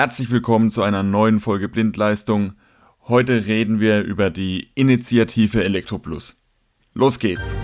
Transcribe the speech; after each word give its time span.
Herzlich 0.00 0.30
willkommen 0.30 0.70
zu 0.70 0.82
einer 0.82 1.02
neuen 1.02 1.40
Folge 1.40 1.68
Blindleistung. 1.68 2.54
Heute 3.06 3.44
reden 3.44 3.80
wir 3.80 4.00
über 4.00 4.30
die 4.30 4.70
Initiative 4.74 5.62
Elektroplus. 5.62 6.42
Los 6.94 7.18
geht's! 7.18 7.60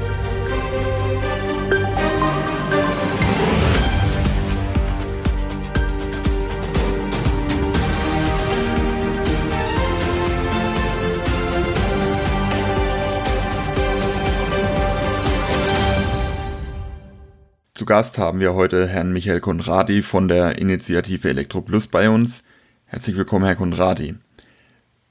Zu 17.77 17.85
Gast 17.85 18.17
haben 18.17 18.41
wir 18.41 18.55
heute 18.55 18.89
Herrn 18.89 19.13
Michael 19.13 19.41
Konradi 19.41 20.01
von 20.01 20.29
der 20.29 20.57
Initiative 20.57 21.29
Elektroplus 21.29 21.89
bei 21.89 22.09
uns. 22.09 22.43
Herzlich 22.87 23.19
willkommen, 23.19 23.45
Herr 23.45 23.55
Konradi. 23.55 24.15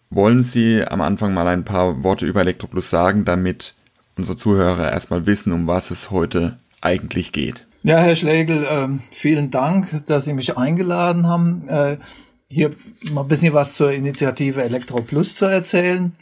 Wollen 0.10 0.42
Sie 0.42 0.84
am 0.84 1.02
Anfang 1.02 1.36
mal 1.36 1.48
ein 1.48 1.64
paar 1.64 2.04
Worte 2.04 2.26
über 2.26 2.42
Elektroplus 2.42 2.90
sagen, 2.90 3.24
damit 3.24 3.76
unsere 4.18 4.36
Zuhörer 4.36 4.92
erstmal 4.92 5.28
wissen, 5.28 5.54
um 5.54 5.68
was 5.68 5.92
es 5.92 6.10
heute 6.10 6.58
eigentlich 6.82 7.32
geht? 7.32 7.68
Ja, 7.84 8.00
Herr 8.00 8.16
Schlegel, 8.16 8.64
äh, 8.64 8.88
vielen 9.12 9.52
Dank, 9.52 10.04
dass 10.08 10.26
Sie 10.26 10.34
mich 10.34 10.58
eingeladen 10.58 11.28
haben, 11.28 11.70
äh, 11.70 11.98
hier 12.50 12.72
mal 13.12 13.22
ein 13.22 13.28
bisschen 13.28 13.54
was 13.54 13.76
zur 13.76 13.92
Initiative 13.92 14.64
Elektroplus 14.64 15.36
zu 15.36 15.46
erzählen. 15.46 16.14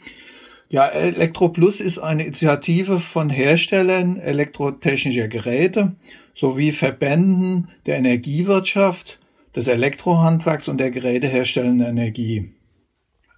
Ja, 0.74 0.88
Elektroplus 0.88 1.80
ist 1.80 2.00
eine 2.00 2.24
Initiative 2.24 2.98
von 2.98 3.30
Herstellern 3.30 4.18
elektrotechnischer 4.18 5.28
Geräte 5.28 5.94
sowie 6.34 6.72
Verbänden 6.72 7.68
der 7.86 7.94
Energiewirtschaft, 7.98 9.20
des 9.54 9.68
Elektrohandwerks 9.68 10.66
und 10.66 10.78
der 10.78 10.90
geräteherstellenden 10.90 11.86
Energie. 11.86 12.54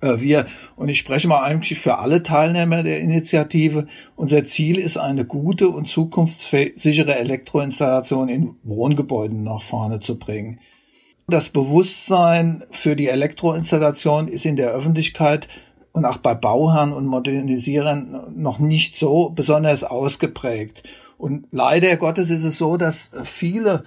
Äh, 0.01 0.19
wir, 0.21 0.47
und 0.77 0.89
ich 0.89 0.97
spreche 0.97 1.29
mal 1.29 1.43
eigentlich 1.43 1.79
für 1.79 1.99
alle 1.99 2.23
Teilnehmer 2.23 2.83
der 2.83 3.01
Initiative, 3.01 3.87
unser 4.17 4.47
Ziel 4.47 4.79
ist 4.79 4.97
eine 4.97 5.27
gute 5.27 5.69
und 5.69 5.89
zukunftssichere 5.89 7.17
Elektroinstallation 7.17 8.31
in 8.31 8.55
Wohngebäuden 8.63 9.43
nach 9.45 9.61
vorne 9.61 10.01
zu 10.01 10.19
bringen. 10.19 10.59
Das 11.29 11.51
Bewusstsein 11.51 12.63
für 12.71 12.97
die 12.97 13.09
Elektroinstallation 13.09 14.29
ist 14.29 14.47
in 14.47 14.57
der 14.57 14.71
Öffentlichkeit 14.71 15.49
und 15.97 16.05
auch 16.05 16.19
bei 16.19 16.35
Bauherren 16.35 16.93
und 16.93 17.07
Modernisierern 17.07 18.35
noch 18.37 18.59
nicht 18.59 18.97
so 18.97 19.31
besonders 19.31 19.83
ausgeprägt. 19.83 20.83
Und 21.17 21.47
leider 21.53 21.97
Gottes 21.97 22.29
ist 22.29 22.45
es 22.45 22.59
so, 22.59 22.77
dass 22.77 23.11
viele 23.25 23.83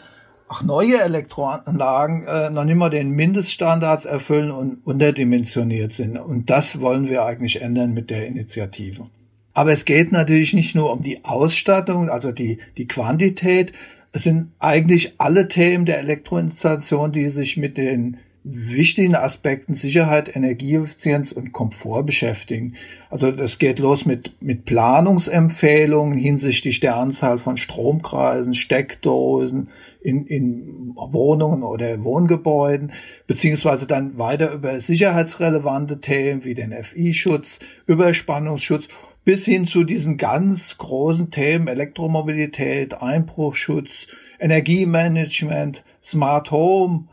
auch 0.47 0.63
neue 0.63 0.99
Elektroanlagen 1.03 2.25
äh, 2.25 2.49
noch 2.49 2.63
nicht 2.63 2.77
mal 2.77 2.89
den 2.89 3.11
Mindeststandards 3.11 4.05
erfüllen 4.05 4.49
und 4.49 4.83
unterdimensioniert 4.87 5.93
sind. 5.93 6.17
Und 6.17 6.49
das 6.49 6.81
wollen 6.81 7.07
wir 7.07 7.25
eigentlich 7.25 7.61
ändern 7.61 7.93
mit 7.93 8.09
der 8.09 8.25
Initiative. 8.25 9.05
Aber 9.53 9.71
es 9.71 9.85
geht 9.85 10.11
natürlich 10.11 10.55
nicht 10.55 10.73
nur 10.73 10.91
um 10.91 11.03
die 11.03 11.23
Ausstattung, 11.25 12.09
also 12.09 12.31
die, 12.31 12.57
die 12.77 12.87
Quantität. 12.87 13.71
Es 14.13 14.23
sind 14.23 14.51
eigentlich 14.57 15.13
alle 15.19 15.47
Themen 15.47 15.85
der 15.85 15.99
Elektroinstallation, 15.99 17.11
die 17.11 17.29
sich 17.29 17.55
mit 17.55 17.77
den 17.77 18.17
wichtigen 18.43 19.15
Aspekten 19.15 19.73
Sicherheit, 19.73 20.33
Energieeffizienz 20.33 21.31
und 21.31 21.51
Komfort 21.51 22.03
beschäftigen. 22.03 22.75
Also 23.09 23.31
das 23.31 23.59
geht 23.59 23.79
los 23.79 24.05
mit, 24.05 24.41
mit 24.41 24.65
Planungsempfehlungen 24.65 26.17
hinsichtlich 26.17 26.79
der 26.79 26.95
Anzahl 26.95 27.37
von 27.37 27.57
Stromkreisen, 27.57 28.55
Steckdosen 28.55 29.69
in, 30.01 30.25
in 30.25 30.93
Wohnungen 30.95 31.63
oder 31.63 32.01
Wohngebäuden, 32.03 32.93
beziehungsweise 33.27 33.87
dann 33.87 34.17
weiter 34.17 34.53
über 34.53 34.79
sicherheitsrelevante 34.79 35.99
Themen 35.99 36.45
wie 36.45 36.53
den 36.53 36.71
FI-Schutz, 36.71 37.59
Überspannungsschutz 37.87 38.87
bis 39.25 39.45
hin 39.45 39.67
zu 39.67 39.83
diesen 39.83 40.17
ganz 40.17 40.77
großen 40.77 41.29
Themen 41.29 41.67
Elektromobilität, 41.67 43.01
Einbruchschutz, 43.01 44.07
Energiemanagement, 44.39 45.83
Smart 46.01 46.51
Home, 46.51 47.09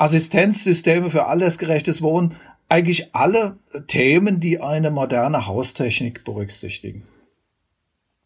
Assistenzsysteme 0.00 1.10
für 1.10 1.26
altersgerechtes 1.26 2.00
Wohnen, 2.00 2.34
eigentlich 2.70 3.14
alle 3.14 3.58
Themen, 3.86 4.40
die 4.40 4.58
eine 4.58 4.90
moderne 4.90 5.46
Haustechnik 5.46 6.24
berücksichtigen. 6.24 7.02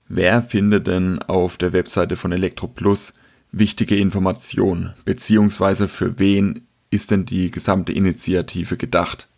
Wer 0.07 0.43
findet 0.43 0.87
denn 0.87 1.21
auf 1.23 1.57
der 1.57 1.73
Webseite 1.73 2.15
von 2.15 2.31
ElektroPlus 2.31 3.15
wichtige 3.51 3.97
Informationen, 3.97 4.95
beziehungsweise 5.05 5.89
für 5.89 6.21
wen 6.21 6.69
ist 6.91 7.11
denn 7.11 7.27
die 7.27 7.51
gesamte 7.51 7.93
Initiative 7.93 8.77
gedacht? 8.77 9.29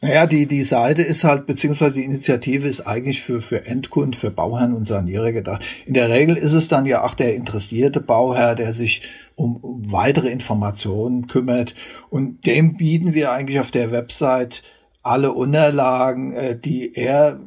Naja, 0.00 0.26
die, 0.26 0.46
die 0.46 0.62
Seite 0.62 1.02
ist 1.02 1.24
halt, 1.24 1.46
beziehungsweise 1.46 1.96
die 1.96 2.04
Initiative 2.04 2.68
ist 2.68 2.82
eigentlich 2.82 3.20
für, 3.20 3.40
für 3.40 3.66
Endkunden, 3.66 4.14
für 4.14 4.30
Bauherren 4.30 4.74
und 4.74 4.84
Sanierer 4.84 5.32
gedacht. 5.32 5.64
In 5.86 5.94
der 5.94 6.08
Regel 6.08 6.36
ist 6.36 6.52
es 6.52 6.68
dann 6.68 6.86
ja 6.86 7.02
auch 7.02 7.14
der 7.14 7.34
interessierte 7.34 8.00
Bauherr, 8.00 8.54
der 8.54 8.72
sich 8.72 9.02
um, 9.34 9.58
weitere 9.88 10.28
Informationen 10.28 11.26
kümmert. 11.26 11.74
Und 12.10 12.46
dem 12.46 12.76
bieten 12.76 13.12
wir 13.12 13.32
eigentlich 13.32 13.58
auf 13.58 13.72
der 13.72 13.90
Website 13.90 14.62
alle 15.02 15.32
Unterlagen, 15.32 16.32
äh, 16.32 16.56
die 16.56 16.94
er 16.94 17.40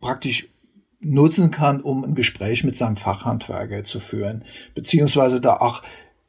praktisch 0.00 0.48
nutzen 1.00 1.50
kann, 1.50 1.80
um 1.80 2.04
ein 2.04 2.14
Gespräch 2.14 2.62
mit 2.62 2.78
seinem 2.78 2.96
Fachhandwerker 2.96 3.82
zu 3.82 3.98
führen, 3.98 4.44
beziehungsweise 4.74 5.40
da 5.40 5.56
auch 5.56 5.82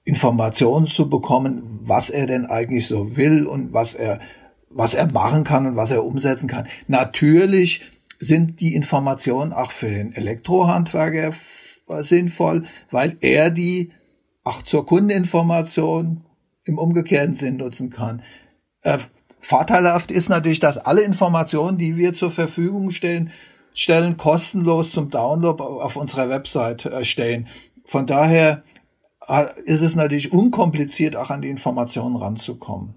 Informationen 0.03 0.87
zu 0.87 1.09
bekommen, 1.09 1.79
was 1.83 2.09
er 2.09 2.25
denn 2.25 2.47
eigentlich 2.47 2.87
so 2.87 3.17
will 3.17 3.45
und 3.45 3.73
was 3.73 3.93
er 3.93 4.19
was 4.69 4.93
er 4.93 5.07
machen 5.11 5.43
kann 5.43 5.65
und 5.65 5.75
was 5.75 5.91
er 5.91 6.05
umsetzen 6.05 6.47
kann. 6.47 6.67
Natürlich 6.87 7.81
sind 8.19 8.59
die 8.59 8.75
Informationen 8.75 9.53
auch 9.53 9.71
für 9.71 9.89
den 9.89 10.13
Elektrohandwerker 10.13 11.33
sinnvoll, 12.01 12.65
weil 12.91 13.17
er 13.21 13.49
die 13.49 13.91
auch 14.43 14.61
zur 14.61 14.85
Kundeninformation 14.85 16.21
im 16.65 16.77
umgekehrten 16.77 17.35
Sinn 17.35 17.57
nutzen 17.57 17.89
kann. 17.89 18.21
Äh, 18.83 18.99
vorteilhaft 19.39 20.11
ist 20.11 20.29
natürlich, 20.29 20.59
dass 20.59 20.77
alle 20.77 21.01
Informationen, 21.01 21.77
die 21.77 21.97
wir 21.97 22.13
zur 22.13 22.31
Verfügung 22.31 22.91
stellen, 22.91 23.31
stellen 23.73 24.17
kostenlos 24.17 24.91
zum 24.91 25.09
Download 25.09 25.63
auf 25.63 25.95
unserer 25.95 26.29
Website 26.29 26.85
äh, 26.85 27.03
stehen. 27.03 27.47
Von 27.85 28.05
daher 28.05 28.63
äh, 29.27 29.45
ist 29.63 29.81
es 29.81 29.95
natürlich 29.95 30.31
unkompliziert, 30.31 31.15
auch 31.15 31.29
an 31.29 31.41
die 31.41 31.49
Informationen 31.49 32.15
ranzukommen. 32.15 32.95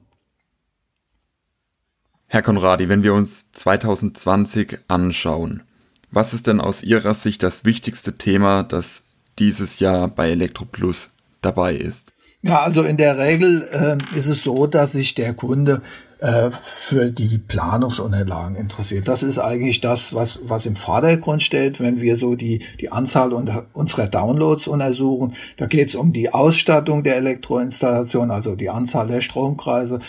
Herr 2.32 2.40
Konradi, 2.40 2.88
wenn 2.88 3.02
wir 3.02 3.12
uns 3.12 3.52
2020 3.52 4.78
anschauen, 4.88 5.64
was 6.10 6.32
ist 6.32 6.46
denn 6.46 6.62
aus 6.62 6.82
Ihrer 6.82 7.12
Sicht 7.12 7.42
das 7.42 7.66
wichtigste 7.66 8.14
Thema, 8.14 8.62
das 8.62 9.02
dieses 9.38 9.80
Jahr 9.80 10.08
bei 10.08 10.30
ElektroPlus 10.30 11.10
dabei 11.42 11.76
ist? 11.76 12.14
Ja, 12.40 12.62
also 12.62 12.84
in 12.84 12.96
der 12.96 13.18
Regel 13.18 13.68
äh, 13.70 14.16
ist 14.16 14.28
es 14.28 14.42
so, 14.42 14.66
dass 14.66 14.92
sich 14.92 15.14
der 15.14 15.34
Kunde 15.34 15.82
äh, 16.20 16.50
für 16.62 17.10
die 17.10 17.36
Planungsunterlagen 17.36 18.56
interessiert. 18.56 19.08
Das 19.08 19.22
ist 19.22 19.38
eigentlich 19.38 19.82
das, 19.82 20.14
was, 20.14 20.48
was 20.48 20.64
im 20.64 20.76
Vordergrund 20.76 21.42
steht, 21.42 21.80
wenn 21.80 22.00
wir 22.00 22.16
so 22.16 22.34
die, 22.34 22.62
die 22.80 22.90
Anzahl 22.90 23.34
unserer 23.34 24.06
Downloads 24.06 24.68
untersuchen. 24.68 25.34
Da 25.58 25.66
geht 25.66 25.88
es 25.88 25.94
um 25.94 26.14
die 26.14 26.32
Ausstattung 26.32 27.04
der 27.04 27.16
Elektroinstallation, 27.16 28.30
also 28.30 28.56
die 28.56 28.70
Anzahl 28.70 29.08
der 29.08 29.20
Stromkreise, 29.20 30.00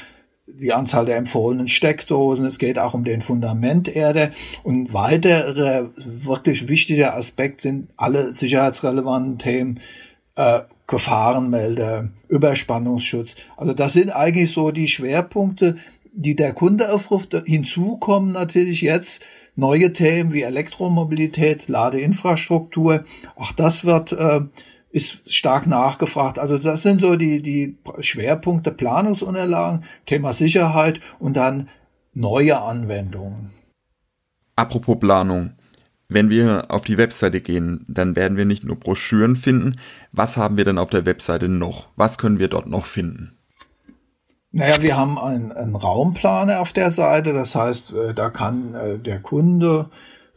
die 0.60 0.74
Anzahl 0.74 1.06
der 1.06 1.18
empfohlenen 1.18 1.68
Steckdosen, 1.68 2.46
es 2.46 2.60
geht 2.60 2.78
auch 2.78 2.94
um 2.94 3.04
den 3.04 3.22
Fundamenterde 3.22 4.32
und 4.64 4.94
weitere 4.94 5.88
wirklich 5.96 6.68
wichtige 6.68 7.14
Aspekt 7.14 7.62
sind 7.62 7.90
alle 7.98 8.34
sicherheitsrelevanten 8.34 9.38
Themen, 9.40 9.80
äh, 10.36 10.62
Gefahrenmelder, 10.86 12.10
Überspannungsschutz. 12.28 13.36
Also 13.58 13.74
das 13.74 13.94
sind 13.94 14.10
eigentlich 14.10 14.52
so 14.52 14.72
die 14.72 14.88
Schwerpunkte, 14.88 15.78
die 16.14 16.36
der 16.36 16.54
Kunde 16.54 16.94
aufruft. 16.94 17.36
Hinzu 17.46 17.98
kommen 17.98 18.34
natürlich 18.34 18.82
jetzt 18.82 19.24
neue 19.56 19.94
Themen 19.94 20.34
wie 20.34 20.42
Elektromobilität, 20.42 21.68
Ladeinfrastruktur. 21.68 23.06
Auch 23.36 23.54
das 23.54 23.86
wird 23.86 24.12
äh, 24.12 24.42
ist 24.94 25.34
stark 25.34 25.66
nachgefragt. 25.66 26.38
Also 26.38 26.58
das 26.60 26.84
sind 26.84 27.02
so 27.02 27.16
die, 27.16 27.42
die 27.42 27.78
Schwerpunkte 28.00 28.72
Planungsunterlagen, 28.72 29.84
Thema 30.06 30.34
Sicherheit 30.34 31.02
und 31.18 31.36
dann 31.36 31.68
neue 32.14 32.62
Anwendungen. 32.62 33.50
Apropos 34.56 35.00
Planung. 35.00 35.54
Wenn 36.10 36.30
wir 36.30 36.66
auf 36.70 36.84
die 36.84 37.00
Webseite 37.00 37.42
gehen, 37.42 37.86
dann 37.88 38.16
werden 38.16 38.38
wir 38.38 38.46
nicht 38.46 38.64
nur 38.64 38.76
Broschüren 38.76 39.36
finden. 39.36 39.80
Was 40.12 40.38
haben 40.38 40.58
wir 40.58 40.66
denn 40.66 40.78
auf 40.78 40.92
der 40.92 41.08
Webseite 41.08 41.50
noch? 41.50 41.88
Was 41.96 42.20
können 42.20 42.38
wir 42.38 42.48
dort 42.48 42.68
noch 42.68 42.86
finden? 42.86 43.36
Naja, 44.52 44.80
wir 44.84 44.96
haben 44.96 45.18
einen, 45.18 45.52
einen 45.52 45.76
Raumplaner 45.76 46.60
auf 46.60 46.72
der 46.72 46.92
Seite. 46.92 47.34
Das 47.34 47.56
heißt, 47.56 47.94
äh, 47.94 48.14
da 48.14 48.30
kann 48.30 48.76
äh, 48.76 49.00
der 49.00 49.20
Kunde 49.22 49.90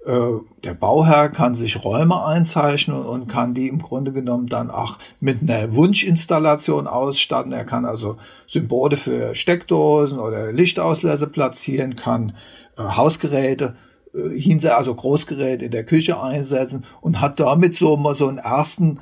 der 0.06 0.74
Bauherr 0.74 1.30
kann 1.30 1.56
sich 1.56 1.84
Räume 1.84 2.24
einzeichnen 2.24 3.04
und 3.04 3.26
kann 3.26 3.54
die 3.54 3.66
im 3.66 3.82
Grunde 3.82 4.12
genommen 4.12 4.46
dann 4.46 4.70
auch 4.70 4.98
mit 5.18 5.42
einer 5.42 5.74
Wunschinstallation 5.74 6.86
ausstatten. 6.86 7.52
Er 7.52 7.64
kann 7.64 7.84
also 7.84 8.16
Symbole 8.46 8.96
für 8.96 9.34
Steckdosen 9.34 10.20
oder 10.20 10.52
Lichtauslässe 10.52 11.26
platzieren, 11.26 11.96
kann 11.96 12.36
äh, 12.78 12.82
Hausgeräte 12.82 13.74
äh, 14.14 14.68
also 14.68 14.94
Großgeräte 14.94 15.64
in 15.64 15.72
der 15.72 15.84
Küche 15.84 16.20
einsetzen 16.20 16.84
und 17.00 17.20
hat 17.20 17.40
damit 17.40 17.74
so 17.74 17.96
mal 17.96 18.14
so 18.14 18.28
einen 18.28 18.38
ersten 18.38 19.00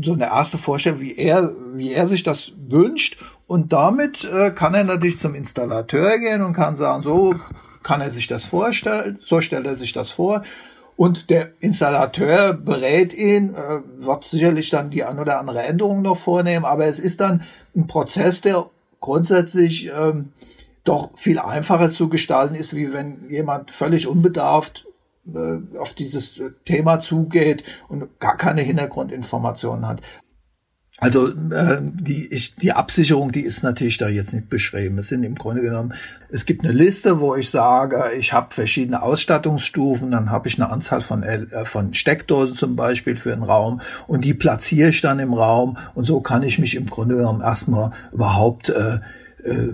so 0.00 0.12
eine 0.12 0.26
erste 0.26 0.56
Vorstellung, 0.56 1.00
wie 1.00 1.16
er, 1.16 1.52
wie 1.74 1.92
er 1.92 2.06
sich 2.06 2.22
das 2.22 2.52
wünscht. 2.68 3.18
Und 3.50 3.72
damit 3.72 4.22
äh, 4.22 4.52
kann 4.52 4.74
er 4.74 4.84
natürlich 4.84 5.18
zum 5.18 5.34
Installateur 5.34 6.20
gehen 6.20 6.40
und 6.40 6.52
kann 6.52 6.76
sagen, 6.76 7.02
so 7.02 7.34
kann 7.82 8.00
er 8.00 8.12
sich 8.12 8.28
das 8.28 8.44
vorstellen, 8.44 9.18
so 9.22 9.40
stellt 9.40 9.66
er 9.66 9.74
sich 9.74 9.92
das 9.92 10.10
vor. 10.10 10.42
Und 10.94 11.30
der 11.30 11.50
Installateur 11.58 12.52
berät 12.52 13.12
ihn, 13.12 13.56
äh, 13.56 13.80
wird 13.98 14.22
sicherlich 14.22 14.70
dann 14.70 14.90
die 14.90 15.02
ein 15.02 15.18
oder 15.18 15.40
andere 15.40 15.64
Änderung 15.64 16.00
noch 16.00 16.16
vornehmen, 16.16 16.64
aber 16.64 16.86
es 16.86 17.00
ist 17.00 17.20
dann 17.20 17.42
ein 17.74 17.88
Prozess, 17.88 18.40
der 18.40 18.70
grundsätzlich 19.00 19.90
ähm, 20.00 20.30
doch 20.84 21.10
viel 21.16 21.40
einfacher 21.40 21.90
zu 21.90 22.08
gestalten 22.08 22.54
ist, 22.54 22.76
wie 22.76 22.92
wenn 22.92 23.28
jemand 23.30 23.72
völlig 23.72 24.06
unbedarft 24.06 24.86
äh, 25.26 25.76
auf 25.76 25.94
dieses 25.94 26.40
Thema 26.66 27.00
zugeht 27.00 27.64
und 27.88 28.20
gar 28.20 28.36
keine 28.36 28.60
Hintergrundinformationen 28.60 29.88
hat. 29.88 30.02
Also 31.00 31.28
äh, 31.28 31.78
die, 31.80 32.26
ich, 32.26 32.54
die 32.56 32.72
Absicherung, 32.72 33.32
die 33.32 33.40
ist 33.40 33.62
natürlich 33.62 33.96
da 33.96 34.08
jetzt 34.08 34.34
nicht 34.34 34.50
beschrieben. 34.50 34.98
Es 34.98 35.08
sind 35.08 35.24
im 35.24 35.34
Grunde 35.34 35.62
genommen, 35.62 35.94
es 36.28 36.44
gibt 36.44 36.62
eine 36.62 36.74
Liste, 36.74 37.20
wo 37.20 37.34
ich 37.34 37.48
sage, 37.48 38.10
ich 38.18 38.34
habe 38.34 38.54
verschiedene 38.54 39.02
Ausstattungsstufen, 39.02 40.10
dann 40.10 40.30
habe 40.30 40.48
ich 40.48 40.60
eine 40.60 40.70
Anzahl 40.70 41.00
von, 41.00 41.22
äh, 41.22 41.64
von 41.64 41.94
Steckdosen 41.94 42.54
zum 42.54 42.76
Beispiel 42.76 43.16
für 43.16 43.32
einen 43.32 43.42
Raum 43.42 43.80
und 44.08 44.26
die 44.26 44.34
platziere 44.34 44.90
ich 44.90 45.00
dann 45.00 45.20
im 45.20 45.32
Raum 45.32 45.78
und 45.94 46.04
so 46.04 46.20
kann 46.20 46.42
ich 46.42 46.58
mich 46.58 46.76
im 46.76 46.86
Grunde 46.86 47.16
genommen 47.16 47.40
erstmal 47.40 47.92
überhaupt 48.12 48.68
äh, 48.68 48.98
äh, 49.42 49.68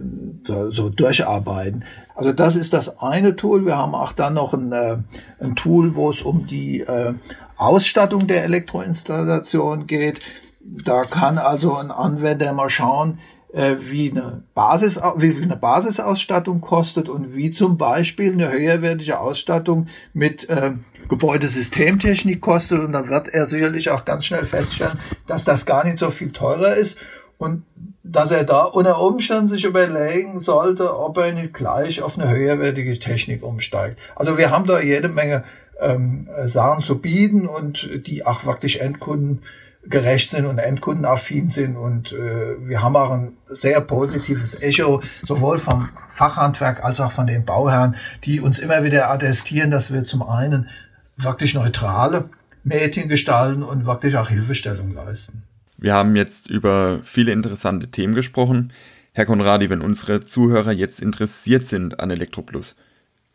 so 0.68 0.90
durcharbeiten. 0.90 1.82
Also 2.14 2.32
das 2.32 2.54
ist 2.54 2.72
das 2.72 3.00
eine 3.00 3.34
Tool. 3.34 3.66
Wir 3.66 3.76
haben 3.76 3.96
auch 3.96 4.12
dann 4.12 4.34
noch 4.34 4.54
ein, 4.54 4.70
äh, 4.70 4.98
ein 5.40 5.56
Tool, 5.56 5.96
wo 5.96 6.08
es 6.10 6.22
um 6.22 6.46
die 6.46 6.82
äh, 6.82 7.14
Ausstattung 7.56 8.28
der 8.28 8.44
Elektroinstallation 8.44 9.88
geht. 9.88 10.20
Da 10.68 11.02
kann 11.02 11.38
also 11.38 11.76
ein 11.76 11.90
Anwender 11.90 12.52
mal 12.52 12.68
schauen, 12.68 13.18
äh, 13.52 13.76
wie 13.78 14.10
eine 14.10 14.42
Basis, 14.54 15.00
wie 15.16 15.30
viel 15.30 15.44
eine 15.44 15.56
Basisausstattung 15.56 16.60
kostet 16.60 17.08
und 17.08 17.34
wie 17.34 17.52
zum 17.52 17.78
Beispiel 17.78 18.32
eine 18.32 18.50
höherwertige 18.50 19.20
Ausstattung 19.20 19.86
mit 20.12 20.48
äh, 20.50 20.72
Gebäudesystemtechnik 21.08 22.40
kostet. 22.40 22.80
Und 22.80 22.92
dann 22.92 23.08
wird 23.08 23.28
er 23.28 23.46
sicherlich 23.46 23.90
auch 23.90 24.04
ganz 24.04 24.26
schnell 24.26 24.44
feststellen, 24.44 24.98
dass 25.26 25.44
das 25.44 25.66
gar 25.66 25.84
nicht 25.84 25.98
so 25.98 26.10
viel 26.10 26.32
teurer 26.32 26.74
ist 26.74 26.98
und 27.38 27.64
dass 28.02 28.30
er 28.30 28.44
da 28.44 28.64
unter 28.64 29.00
Umständen 29.00 29.48
sich 29.48 29.64
überlegen 29.64 30.40
sollte, 30.40 30.96
ob 30.98 31.18
er 31.18 31.32
nicht 31.32 31.54
gleich 31.54 32.02
auf 32.02 32.18
eine 32.18 32.30
höherwertige 32.30 32.98
Technik 32.98 33.42
umsteigt. 33.42 33.98
Also 34.14 34.38
wir 34.38 34.50
haben 34.50 34.66
da 34.66 34.80
jede 34.80 35.08
Menge 35.08 35.44
ähm, 35.80 36.28
Sachen 36.44 36.82
zu 36.82 36.98
bieten 36.98 37.46
und 37.46 38.06
die 38.06 38.24
auch 38.24 38.44
wirklich 38.44 38.80
Endkunden 38.80 39.42
gerecht 39.88 40.30
sind 40.30 40.46
und 40.46 40.58
endkundenaffin 40.58 41.50
sind. 41.50 41.76
Und 41.76 42.12
äh, 42.12 42.56
wir 42.66 42.82
haben 42.82 42.96
auch 42.96 43.10
ein 43.10 43.36
sehr 43.48 43.80
positives 43.80 44.60
Echo, 44.62 45.02
sowohl 45.24 45.58
vom 45.58 45.88
Fachhandwerk 46.08 46.84
als 46.84 47.00
auch 47.00 47.12
von 47.12 47.26
den 47.26 47.44
Bauherren, 47.44 47.96
die 48.24 48.40
uns 48.40 48.58
immer 48.58 48.84
wieder 48.84 49.10
attestieren, 49.10 49.70
dass 49.70 49.92
wir 49.92 50.04
zum 50.04 50.22
einen 50.22 50.68
wirklich 51.16 51.54
neutrale 51.54 52.28
Medien 52.64 53.08
gestalten 53.08 53.62
und 53.62 53.86
wirklich 53.86 54.16
auch 54.16 54.28
Hilfestellung 54.28 54.94
leisten. 54.94 55.44
Wir 55.78 55.94
haben 55.94 56.16
jetzt 56.16 56.48
über 56.48 57.00
viele 57.04 57.32
interessante 57.32 57.88
Themen 57.88 58.14
gesprochen. 58.14 58.72
Herr 59.12 59.26
Konradi, 59.26 59.70
wenn 59.70 59.82
unsere 59.82 60.24
Zuhörer 60.24 60.72
jetzt 60.72 61.00
interessiert 61.00 61.66
sind 61.66 62.00
an 62.00 62.10
Elektroplus, 62.10 62.76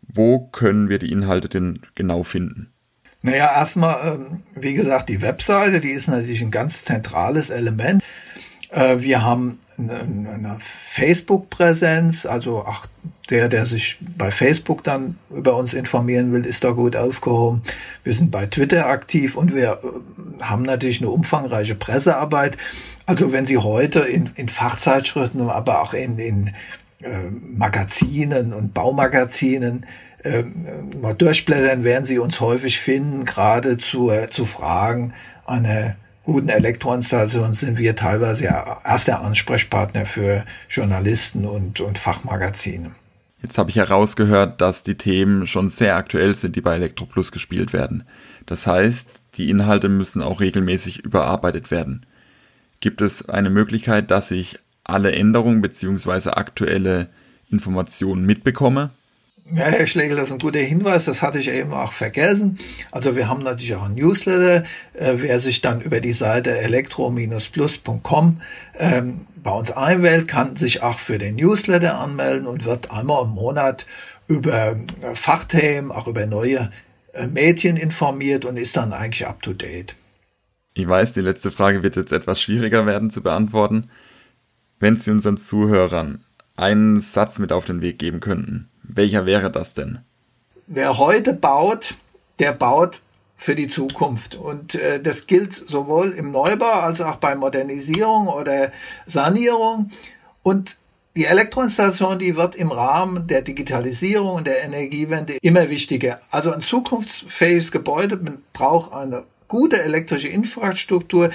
wo 0.01 0.39
können 0.47 0.89
wir 0.89 0.99
die 0.99 1.11
Inhalte 1.11 1.49
denn 1.49 1.79
genau 1.95 2.23
finden? 2.23 2.71
Naja, 3.23 3.53
erstmal, 3.53 4.15
ähm, 4.15 4.43
wie 4.55 4.73
gesagt, 4.73 5.09
die 5.09 5.21
Webseite, 5.21 5.79
die 5.79 5.91
ist 5.91 6.07
natürlich 6.07 6.41
ein 6.41 6.51
ganz 6.51 6.85
zentrales 6.85 7.51
Element. 7.51 8.03
Äh, 8.71 8.97
wir 8.99 9.23
haben 9.23 9.59
eine 9.77 10.57
Facebook-Präsenz, 10.59 12.25
also 12.25 12.65
ach, 12.67 12.87
der, 13.29 13.47
der 13.47 13.65
sich 13.65 13.97
bei 14.17 14.31
Facebook 14.31 14.83
dann 14.83 15.17
über 15.29 15.55
uns 15.55 15.73
informieren 15.73 16.33
will, 16.33 16.45
ist 16.45 16.63
da 16.63 16.71
gut 16.71 16.95
aufgehoben. 16.95 17.61
Wir 18.03 18.13
sind 18.13 18.31
bei 18.31 18.45
Twitter 18.45 18.87
aktiv 18.87 19.37
und 19.37 19.55
wir 19.55 19.79
äh, 19.83 20.43
haben 20.43 20.63
natürlich 20.63 21.01
eine 21.01 21.11
umfangreiche 21.11 21.75
Pressearbeit. 21.75 22.57
Also 23.05 23.31
wenn 23.31 23.45
Sie 23.45 23.57
heute 23.57 24.01
in, 24.01 24.31
in 24.35 24.49
Fachzeitschriften, 24.49 25.49
aber 25.49 25.81
auch 25.81 25.93
in, 25.93 26.17
in 26.17 26.47
äh, 27.01 27.29
Magazinen 27.55 28.53
und 28.53 28.73
Baumagazinen 28.73 29.85
äh, 30.23 30.43
mal 31.01 31.13
durchblättern, 31.13 31.83
werden 31.83 32.05
Sie 32.05 32.19
uns 32.19 32.39
häufig 32.39 32.79
finden, 32.79 33.25
gerade 33.25 33.77
zu, 33.77 34.11
zu 34.29 34.45
Fragen 34.45 35.13
einer 35.45 35.95
guten 36.23 36.49
Elektroinstallation 36.49 37.53
sind 37.53 37.77
wir 37.77 37.95
teilweise 37.95 38.45
ja 38.45 38.81
erster 38.85 39.21
Ansprechpartner 39.21 40.05
für 40.05 40.45
Journalisten 40.69 41.45
und, 41.45 41.81
und 41.81 41.97
Fachmagazine. 41.97 42.91
Jetzt 43.41 43.57
habe 43.57 43.71
ich 43.71 43.77
herausgehört, 43.77 44.61
dass 44.61 44.83
die 44.83 44.95
Themen 44.95 45.47
schon 45.47 45.67
sehr 45.67 45.95
aktuell 45.95 46.35
sind, 46.35 46.55
die 46.55 46.61
bei 46.61 46.75
Elektroplus 46.75 47.31
gespielt 47.31 47.73
werden. 47.73 48.03
Das 48.45 48.67
heißt, 48.67 49.21
die 49.33 49.49
Inhalte 49.49 49.89
müssen 49.89 50.21
auch 50.21 50.41
regelmäßig 50.41 50.99
überarbeitet 50.99 51.71
werden. 51.71 52.05
Gibt 52.81 53.01
es 53.01 53.27
eine 53.29 53.49
Möglichkeit, 53.49 54.11
dass 54.11 54.29
ich 54.29 54.59
alle 54.83 55.11
Änderungen 55.11 55.61
bzw. 55.61 56.31
aktuelle 56.31 57.09
Informationen 57.49 58.25
mitbekomme? 58.25 58.91
Ja, 59.45 59.65
Herr 59.65 59.87
Schlegel, 59.87 60.15
das 60.15 60.27
ist 60.27 60.33
ein 60.33 60.39
guter 60.39 60.59
Hinweis, 60.59 61.05
das 61.05 61.21
hatte 61.21 61.39
ich 61.39 61.49
eben 61.49 61.73
auch 61.73 61.91
vergessen. 61.91 62.57
Also 62.91 63.15
wir 63.15 63.27
haben 63.27 63.43
natürlich 63.43 63.75
auch 63.75 63.83
ein 63.83 63.95
Newsletter. 63.95 64.63
Äh, 64.93 65.13
wer 65.17 65.39
sich 65.39 65.61
dann 65.61 65.81
über 65.81 65.99
die 65.99 66.13
Seite 66.13 66.57
elektro-plus.com 66.57 68.41
ähm, 68.79 69.21
bei 69.43 69.51
uns 69.51 69.71
einwählt, 69.71 70.27
kann 70.27 70.55
sich 70.55 70.83
auch 70.83 70.99
für 70.99 71.17
den 71.17 71.35
Newsletter 71.35 71.97
anmelden 71.97 72.47
und 72.47 72.63
wird 72.65 72.91
einmal 72.91 73.23
im 73.23 73.31
Monat 73.31 73.85
über 74.27 74.71
äh, 74.71 75.15
Fachthemen, 75.15 75.91
auch 75.91 76.07
über 76.07 76.25
neue 76.25 76.71
äh, 77.13 77.27
Medien 77.27 77.75
informiert 77.75 78.45
und 78.45 78.55
ist 78.57 78.77
dann 78.77 78.93
eigentlich 78.93 79.27
up 79.27 79.41
to 79.41 79.53
date. 79.53 79.95
Ich 80.73 80.87
weiß, 80.87 81.13
die 81.13 81.21
letzte 81.21 81.51
Frage 81.51 81.83
wird 81.83 81.97
jetzt 81.97 82.13
etwas 82.13 82.41
schwieriger 82.41 82.85
werden 82.85 83.09
zu 83.09 83.21
beantworten. 83.21 83.89
Wenn 84.79 84.95
Sie 84.95 85.11
unseren 85.11 85.37
Zuhörern 85.37 86.23
einen 86.55 86.99
Satz 86.99 87.39
mit 87.39 87.51
auf 87.51 87.65
den 87.65 87.81
Weg 87.81 87.99
geben 87.99 88.19
könnten, 88.19 88.69
welcher 88.83 89.25
wäre 89.25 89.51
das 89.51 89.73
denn? 89.73 89.99
Wer 90.67 90.97
heute 90.97 91.33
baut, 91.33 91.95
der 92.39 92.51
baut 92.53 93.01
für 93.41 93.55
die 93.55 93.67
Zukunft. 93.67 94.35
Und 94.35 94.75
äh, 94.75 95.01
das 95.01 95.25
gilt 95.25 95.53
sowohl 95.53 96.11
im 96.11 96.31
Neubau 96.31 96.71
als 96.71 97.01
auch 97.01 97.15
bei 97.15 97.35
Modernisierung 97.35 98.27
oder 98.27 98.71
Sanierung. 99.07 99.89
Und 100.43 100.77
die 101.15 101.25
Elektroinstallation, 101.25 102.19
die 102.19 102.37
wird 102.37 102.55
im 102.55 102.71
Rahmen 102.71 103.27
der 103.27 103.41
Digitalisierung 103.41 104.35
und 104.35 104.47
der 104.47 104.63
Energiewende 104.63 105.37
immer 105.41 105.69
wichtiger. 105.69 106.19
Also 106.29 106.53
ein 106.53 106.61
zukunftsfähiges 106.61 107.71
Gebäude 107.71 108.17
braucht 108.53 108.93
eine 108.93 109.23
gute 109.47 109.81
elektrische 109.81 110.27
Infrastruktur. 110.27 111.31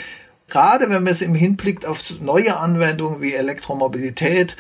Gerade 0.49 0.89
wenn 0.89 1.03
man 1.03 1.13
es 1.13 1.23
im 1.23 1.35
Hinblick 1.35 1.85
auf 1.85 2.03
neue 2.21 2.57
Anwendungen 2.57 3.21
wie 3.21 3.35
Elektromobilität 3.35 4.57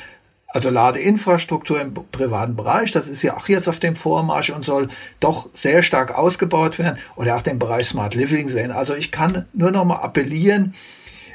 also 0.56 0.70
Ladeinfrastruktur 0.70 1.78
im 1.82 1.92
privaten 1.92 2.56
Bereich, 2.56 2.90
das 2.90 3.08
ist 3.08 3.20
ja 3.20 3.36
auch 3.36 3.46
jetzt 3.46 3.68
auf 3.68 3.78
dem 3.78 3.94
Vormarsch 3.94 4.48
und 4.48 4.64
soll 4.64 4.88
doch 5.20 5.50
sehr 5.52 5.82
stark 5.82 6.16
ausgebaut 6.16 6.78
werden 6.78 6.96
oder 7.14 7.36
auch 7.36 7.42
den 7.42 7.58
Bereich 7.58 7.88
Smart 7.88 8.14
Living 8.14 8.48
sehen. 8.48 8.70
Also 8.70 8.94
ich 8.94 9.12
kann 9.12 9.44
nur 9.52 9.70
noch 9.70 9.84
mal 9.84 9.96
appellieren, 9.96 10.72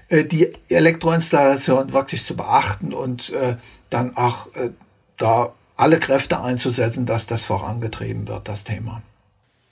äh, 0.09 0.23
die 0.23 0.51
Elektroinstallation 0.69 1.93
wirklich 1.93 2.25
zu 2.25 2.35
beachten 2.35 2.95
und 2.95 3.29
äh, 3.29 3.57
dann 3.91 4.17
auch 4.17 4.47
äh, 4.55 4.71
da 5.17 5.53
alle 5.77 5.99
Kräfte 5.99 6.41
einzusetzen, 6.41 7.05
dass 7.05 7.27
das 7.27 7.43
vorangetrieben 7.43 8.27
wird, 8.27 8.47
das 8.47 8.63
Thema. 8.63 9.03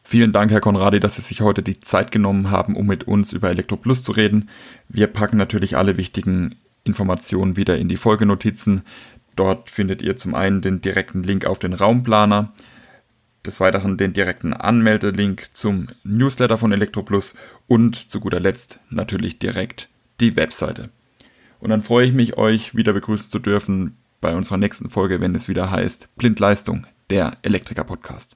Vielen 0.04 0.32
Dank, 0.32 0.52
Herr 0.52 0.62
Konradi, 0.62 1.00
dass 1.00 1.16
Sie 1.16 1.24
sich 1.24 1.42
heute 1.42 1.64
die 1.64 1.80
Zeit 1.80 2.12
genommen 2.12 2.52
haben, 2.52 2.76
um 2.76 2.86
mit 2.86 3.06
uns 3.06 3.34
über 3.34 3.50
Elektroplus 3.50 4.04
zu 4.04 4.12
reden. 4.12 4.52
Wir 4.90 5.08
packen 5.08 5.38
natürlich 5.38 5.76
alle 5.76 5.98
wichtigen 5.98 6.56
Informationen 6.84 7.56
wieder 7.56 7.78
in 7.78 7.90
die 7.90 7.98
Folgenotizen. 7.98 8.84
Dort 9.40 9.70
findet 9.70 10.02
ihr 10.02 10.18
zum 10.18 10.36
einen 10.36 10.60
den 10.60 10.82
direkten 10.82 11.24
Link 11.24 11.46
auf 11.46 11.60
den 11.60 11.72
Raumplaner, 11.72 12.52
des 13.46 13.62
Weiteren 13.62 13.98
den 13.98 14.12
direkten 14.12 14.52
Anmeldelink 14.52 15.52
zum 15.54 15.88
Newsletter 16.04 16.58
von 16.58 16.74
Elektroplus 16.74 17.36
und 17.66 18.12
zu 18.12 18.20
guter 18.20 18.42
Letzt 18.42 18.82
natürlich 18.90 19.40
direkt 19.40 19.88
die 20.20 20.36
Webseite. 20.36 20.90
Und 21.62 21.70
dann 21.70 21.82
freue 21.82 22.06
ich 22.06 22.12
mich, 22.12 22.38
euch 22.38 22.76
wieder 22.76 22.92
begrüßen 22.92 23.32
zu 23.32 23.40
dürfen 23.40 23.96
bei 24.20 24.36
unserer 24.36 24.58
nächsten 24.58 24.90
Folge, 24.90 25.22
wenn 25.22 25.34
es 25.36 25.48
wieder 25.48 25.72
heißt 25.72 26.10
Blindleistung, 26.18 26.86
der 27.10 27.38
Elektriker-Podcast. 27.42 28.36